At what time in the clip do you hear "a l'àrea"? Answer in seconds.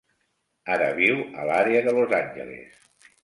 1.41-1.83